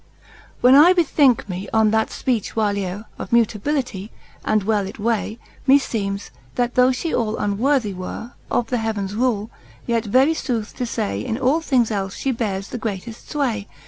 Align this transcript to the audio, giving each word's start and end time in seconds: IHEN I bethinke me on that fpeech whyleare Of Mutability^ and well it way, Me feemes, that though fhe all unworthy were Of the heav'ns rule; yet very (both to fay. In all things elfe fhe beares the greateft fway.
IHEN 0.63 0.73
I 0.73 0.93
bethinke 0.93 1.47
me 1.47 1.69
on 1.71 1.91
that 1.91 2.07
fpeech 2.07 2.53
whyleare 2.55 3.05
Of 3.19 3.29
Mutability^ 3.29 4.09
and 4.43 4.63
well 4.63 4.87
it 4.87 4.97
way, 4.97 5.37
Me 5.67 5.77
feemes, 5.77 6.31
that 6.55 6.73
though 6.73 6.89
fhe 6.89 7.15
all 7.15 7.37
unworthy 7.37 7.93
were 7.93 8.31
Of 8.49 8.71
the 8.71 8.77
heav'ns 8.77 9.13
rule; 9.13 9.51
yet 9.85 10.05
very 10.05 10.33
(both 10.47 10.75
to 10.77 10.87
fay. 10.87 11.23
In 11.23 11.37
all 11.37 11.61
things 11.61 11.91
elfe 11.91 12.15
fhe 12.23 12.35
beares 12.35 12.69
the 12.69 12.79
greateft 12.79 13.31
fway. 13.31 13.67